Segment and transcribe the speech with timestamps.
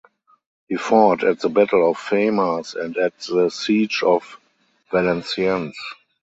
[0.67, 4.39] He fought at the battle of Famars and at the siege of
[4.91, 5.77] Valenciennes.